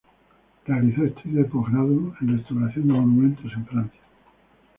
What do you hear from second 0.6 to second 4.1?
Realizó estudios de posgrado en restauración de monumentos en Francia.